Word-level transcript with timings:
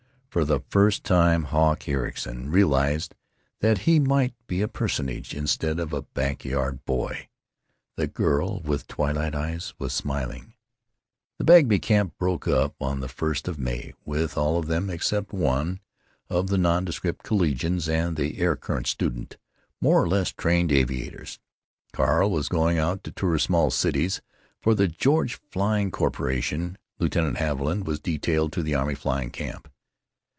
For 0.31 0.45
the 0.45 0.61
first 0.69 1.03
time 1.03 1.43
Hawk 1.43 1.89
Ericson 1.89 2.51
realized 2.51 3.15
that 3.59 3.79
he 3.79 3.99
might 3.99 4.33
be 4.47 4.61
a 4.61 4.69
Personage 4.69 5.35
instead 5.35 5.77
of 5.77 5.91
a 5.91 6.03
back 6.03 6.45
yard 6.45 6.85
boy.... 6.85 7.27
The 7.97 8.07
girl 8.07 8.61
with 8.61 8.87
twilight 8.87 9.35
eyes 9.35 9.73
was 9.77 9.91
smiling. 9.91 10.53
The 11.37 11.43
Bagby 11.43 11.79
camp 11.79 12.17
broke 12.17 12.47
up 12.47 12.75
on 12.79 13.01
the 13.01 13.09
first 13.09 13.49
of 13.49 13.59
May, 13.59 13.91
with 14.05 14.37
all 14.37 14.57
of 14.57 14.67
them, 14.67 14.89
except 14.89 15.33
one 15.33 15.81
of 16.29 16.47
the 16.47 16.57
nondescript 16.57 17.23
collegians 17.23 17.89
and 17.89 18.15
the 18.15 18.37
air 18.39 18.55
current 18.55 18.87
student, 18.87 19.35
more 19.81 20.01
or 20.01 20.07
less 20.07 20.31
trained 20.31 20.71
aviators. 20.71 21.39
Carl 21.91 22.31
was 22.31 22.47
going 22.47 22.77
out 22.77 23.03
to 23.03 23.11
tour 23.11 23.37
small 23.37 23.69
cities, 23.69 24.21
for 24.61 24.75
the 24.75 24.87
George 24.87 25.41
Flying 25.49 25.91
Corporation. 25.91 26.77
Lieutenant 26.99 27.35
Haviland 27.35 27.83
was 27.85 27.99
detailed 27.99 28.53
to 28.53 28.63
the 28.63 28.73
army 28.75 28.95
flying 28.95 29.29
camp. 29.29 29.67